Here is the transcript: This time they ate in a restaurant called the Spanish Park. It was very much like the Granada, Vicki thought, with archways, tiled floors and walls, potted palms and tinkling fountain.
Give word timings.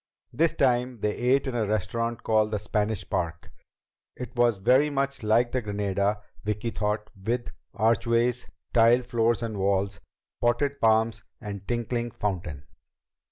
This 0.33 0.53
time 0.53 1.01
they 1.01 1.15
ate 1.15 1.45
in 1.45 1.53
a 1.53 1.67
restaurant 1.67 2.23
called 2.23 2.49
the 2.49 2.57
Spanish 2.57 3.07
Park. 3.07 3.51
It 4.15 4.35
was 4.35 4.57
very 4.57 4.89
much 4.89 5.21
like 5.21 5.51
the 5.51 5.61
Granada, 5.61 6.23
Vicki 6.43 6.71
thought, 6.71 7.11
with 7.15 7.51
archways, 7.75 8.47
tiled 8.73 9.05
floors 9.05 9.43
and 9.43 9.59
walls, 9.59 9.99
potted 10.41 10.75
palms 10.81 11.23
and 11.39 11.67
tinkling 11.67 12.09
fountain. 12.09 12.65